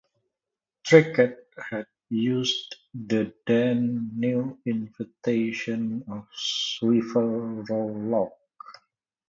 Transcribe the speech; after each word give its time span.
Trickett 0.83 1.37
had 1.69 1.85
used 2.09 2.75
the 2.91 3.31
then 3.45 4.09
new 4.15 4.57
invention 4.65 6.03
of 6.07 6.27
swivel 6.33 7.63
rowlocks. 7.69 8.79